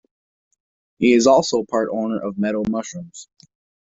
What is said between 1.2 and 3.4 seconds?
also part owner of Meadow Mushrooms.